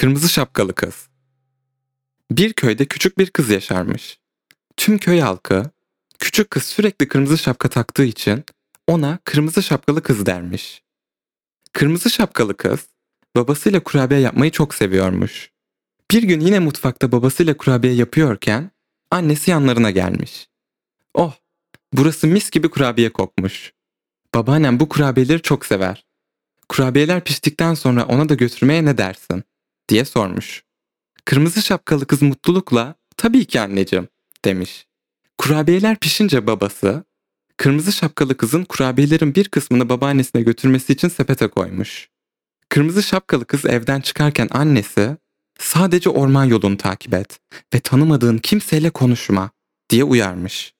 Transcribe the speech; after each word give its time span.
Kırmızı 0.00 0.28
şapkalı 0.28 0.74
kız. 0.74 1.08
Bir 2.30 2.52
köyde 2.52 2.84
küçük 2.84 3.18
bir 3.18 3.30
kız 3.30 3.50
yaşarmış. 3.50 4.18
Tüm 4.76 4.98
köy 4.98 5.20
halkı 5.20 5.70
küçük 6.18 6.50
kız 6.50 6.62
sürekli 6.62 7.08
kırmızı 7.08 7.38
şapka 7.38 7.68
taktığı 7.68 8.04
için 8.04 8.44
ona 8.86 9.18
kırmızı 9.24 9.62
şapkalı 9.62 10.02
kız 10.02 10.26
dermiş. 10.26 10.82
Kırmızı 11.72 12.10
şapkalı 12.10 12.56
kız 12.56 12.80
babasıyla 13.36 13.80
kurabiye 13.80 14.20
yapmayı 14.20 14.50
çok 14.50 14.74
seviyormuş. 14.74 15.50
Bir 16.10 16.22
gün 16.22 16.40
yine 16.40 16.58
mutfakta 16.58 17.12
babasıyla 17.12 17.56
kurabiye 17.56 17.94
yapıyorken 17.94 18.70
annesi 19.10 19.50
yanlarına 19.50 19.90
gelmiş. 19.90 20.48
Oh, 21.14 21.34
burası 21.92 22.26
mis 22.26 22.50
gibi 22.50 22.70
kurabiye 22.70 23.12
kokmuş. 23.12 23.72
Babaannem 24.34 24.80
bu 24.80 24.88
kurabiyeleri 24.88 25.42
çok 25.42 25.66
sever. 25.66 26.06
Kurabiyeler 26.68 27.24
piştikten 27.24 27.74
sonra 27.74 28.04
ona 28.04 28.28
da 28.28 28.34
götürmeye 28.34 28.84
ne 28.84 28.98
dersin? 28.98 29.44
Diye 29.90 30.04
sormuş. 30.04 30.62
Kırmızı 31.24 31.62
şapkalı 31.62 32.06
kız 32.06 32.22
mutlulukla 32.22 32.94
tabii 33.16 33.44
ki 33.44 33.60
anneciğim 33.60 34.08
demiş. 34.44 34.86
Kurabiyeler 35.38 35.96
pişince 35.96 36.46
babası 36.46 37.04
kırmızı 37.56 37.92
şapkalı 37.92 38.36
kızın 38.36 38.64
kurabiyelerin 38.64 39.34
bir 39.34 39.48
kısmını 39.48 39.88
babaannesine 39.88 40.42
götürmesi 40.42 40.92
için 40.92 41.08
sepete 41.08 41.48
koymuş. 41.48 42.08
Kırmızı 42.68 43.02
şapkalı 43.02 43.44
kız 43.44 43.66
evden 43.66 44.00
çıkarken 44.00 44.48
annesi 44.50 45.16
sadece 45.58 46.10
orman 46.10 46.44
yolunu 46.44 46.76
takip 46.76 47.14
et 47.14 47.40
ve 47.74 47.80
tanımadığın 47.80 48.38
kimseyle 48.38 48.90
konuşma 48.90 49.50
diye 49.90 50.04
uyarmış. 50.04 50.74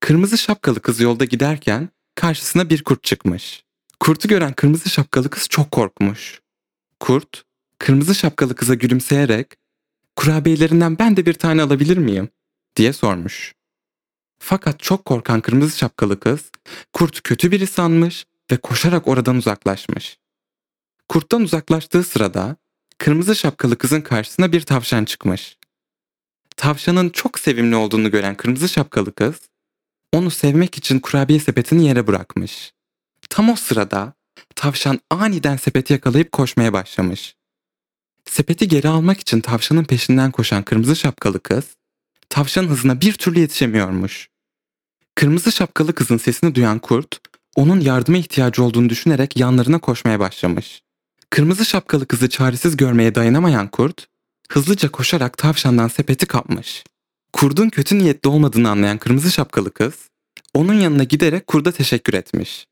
Kırmızı 0.00 0.38
şapkalı 0.38 0.80
kız 0.80 1.00
yolda 1.00 1.24
giderken 1.24 1.88
karşısına 2.14 2.70
bir 2.70 2.84
kurt 2.84 3.04
çıkmış. 3.04 3.64
Kurtu 4.00 4.28
gören 4.28 4.52
kırmızı 4.52 4.90
şapkalı 4.90 5.30
kız 5.30 5.48
çok 5.48 5.70
korkmuş. 5.70 6.40
Kurt, 7.00 7.44
kırmızı 7.78 8.14
şapkalı 8.14 8.54
kıza 8.54 8.74
gülümseyerek 8.74 9.46
kurabiyelerinden 10.16 10.98
ben 10.98 11.16
de 11.16 11.26
bir 11.26 11.34
tane 11.34 11.62
alabilir 11.62 11.98
miyim? 11.98 12.28
diye 12.76 12.92
sormuş. 12.92 13.54
Fakat 14.38 14.80
çok 14.80 15.04
korkan 15.04 15.40
kırmızı 15.40 15.78
şapkalı 15.78 16.20
kız 16.20 16.50
kurt 16.92 17.22
kötü 17.22 17.52
biri 17.52 17.66
sanmış 17.66 18.26
ve 18.50 18.56
koşarak 18.56 19.08
oradan 19.08 19.36
uzaklaşmış. 19.36 20.18
Kurttan 21.08 21.42
uzaklaştığı 21.42 22.04
sırada 22.04 22.56
kırmızı 22.98 23.36
şapkalı 23.36 23.78
kızın 23.78 24.00
karşısına 24.00 24.52
bir 24.52 24.60
tavşan 24.60 25.04
çıkmış. 25.04 25.56
Tavşanın 26.56 27.10
çok 27.10 27.38
sevimli 27.38 27.76
olduğunu 27.76 28.10
gören 28.10 28.34
kırmızı 28.34 28.68
şapkalı 28.68 29.14
kız 29.14 29.36
onu 30.12 30.30
sevmek 30.30 30.78
için 30.78 30.98
kurabiye 30.98 31.40
sepetini 31.40 31.86
yere 31.86 32.06
bırakmış. 32.06 32.72
Tam 33.30 33.50
o 33.50 33.56
sırada 33.56 34.12
tavşan 34.54 35.00
aniden 35.10 35.56
sepeti 35.56 35.92
yakalayıp 35.92 36.32
koşmaya 36.32 36.72
başlamış. 36.72 37.36
Sepeti 38.30 38.68
geri 38.68 38.88
almak 38.88 39.20
için 39.20 39.40
tavşanın 39.40 39.84
peşinden 39.84 40.30
koşan 40.30 40.62
kırmızı 40.62 40.96
şapkalı 40.96 41.40
kız, 41.40 41.64
tavşanın 42.28 42.68
hızına 42.68 43.00
bir 43.00 43.12
türlü 43.12 43.40
yetişemiyormuş. 43.40 44.28
Kırmızı 45.14 45.52
şapkalı 45.52 45.94
kızın 45.94 46.16
sesini 46.16 46.54
duyan 46.54 46.78
kurt, 46.78 47.20
onun 47.56 47.80
yardıma 47.80 48.18
ihtiyacı 48.18 48.62
olduğunu 48.62 48.88
düşünerek 48.88 49.36
yanlarına 49.36 49.78
koşmaya 49.78 50.20
başlamış. 50.20 50.82
Kırmızı 51.30 51.64
şapkalı 51.64 52.06
kızı 52.06 52.28
çaresiz 52.28 52.76
görmeye 52.76 53.14
dayanamayan 53.14 53.68
kurt, 53.68 54.06
hızlıca 54.48 54.90
koşarak 54.90 55.38
tavşandan 55.38 55.88
sepeti 55.88 56.26
kapmış. 56.26 56.84
Kurdun 57.32 57.68
kötü 57.68 57.98
niyetli 57.98 58.28
olmadığını 58.28 58.70
anlayan 58.70 58.98
kırmızı 58.98 59.30
şapkalı 59.30 59.70
kız, 59.70 59.94
onun 60.54 60.74
yanına 60.74 61.04
giderek 61.04 61.46
kurda 61.46 61.72
teşekkür 61.72 62.14
etmiş. 62.14 62.66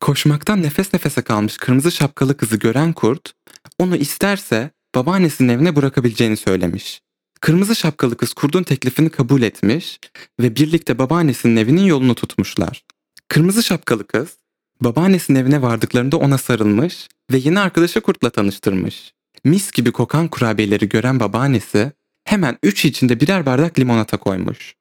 Koşmaktan 0.00 0.62
nefes 0.62 0.92
nefese 0.92 1.22
kalmış 1.22 1.56
kırmızı 1.56 1.92
şapkalı 1.92 2.36
kızı 2.36 2.56
gören 2.56 2.92
kurt, 2.92 3.32
onu 3.78 3.96
isterse 3.96 4.70
babaannesinin 4.94 5.48
evine 5.48 5.76
bırakabileceğini 5.76 6.36
söylemiş. 6.36 7.00
Kırmızı 7.40 7.76
şapkalı 7.76 8.16
kız 8.16 8.32
kurdun 8.32 8.62
teklifini 8.62 9.10
kabul 9.10 9.42
etmiş 9.42 9.98
ve 10.40 10.56
birlikte 10.56 10.98
babaannesinin 10.98 11.56
evinin 11.56 11.84
yolunu 11.84 12.14
tutmuşlar. 12.14 12.84
Kırmızı 13.28 13.62
şapkalı 13.62 14.06
kız, 14.06 14.36
babaannesinin 14.80 15.38
evine 15.38 15.62
vardıklarında 15.62 16.16
ona 16.16 16.38
sarılmış 16.38 17.08
ve 17.32 17.36
yeni 17.36 17.60
arkadaşı 17.60 18.00
kurtla 18.00 18.30
tanıştırmış. 18.30 19.12
Mis 19.44 19.72
gibi 19.72 19.92
kokan 19.92 20.28
kurabiyeleri 20.28 20.88
gören 20.88 21.20
babaannesi 21.20 21.92
hemen 22.24 22.58
üç 22.62 22.84
içinde 22.84 23.20
birer 23.20 23.46
bardak 23.46 23.78
limonata 23.78 24.16
koymuş. 24.16 24.74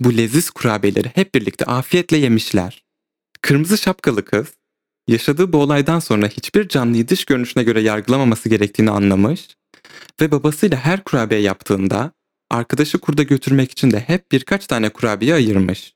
Bu 0.00 0.16
leziz 0.16 0.50
kurabiyeleri 0.50 1.08
hep 1.14 1.34
birlikte 1.34 1.64
afiyetle 1.64 2.16
yemişler. 2.16 2.84
Kırmızı 3.42 3.78
şapkalı 3.78 4.24
kız 4.24 4.46
yaşadığı 5.08 5.52
bu 5.52 5.58
olaydan 5.58 5.98
sonra 5.98 6.26
hiçbir 6.26 6.68
canlıyı 6.68 7.08
dış 7.08 7.24
görünüşüne 7.24 7.62
göre 7.62 7.80
yargılamaması 7.80 8.48
gerektiğini 8.48 8.90
anlamış 8.90 9.48
ve 10.20 10.30
babasıyla 10.30 10.76
her 10.78 11.04
kurabiye 11.04 11.40
yaptığında 11.40 12.12
arkadaşı 12.50 12.98
kurda 12.98 13.22
götürmek 13.22 13.72
için 13.72 13.90
de 13.90 14.00
hep 14.00 14.32
birkaç 14.32 14.66
tane 14.66 14.88
kurabiye 14.88 15.34
ayırmış. 15.34 15.94